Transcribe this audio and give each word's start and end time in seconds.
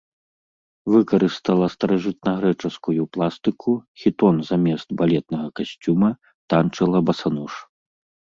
Выкарыстала 0.93 1.65
старажытнагрэчаскую 1.73 3.03
пластыку, 3.17 3.71
хітон 4.03 4.35
замест 4.49 4.87
балетнага 5.01 5.47
касцюма, 5.59 6.11
танчыла 6.55 6.99
басанож. 7.11 7.53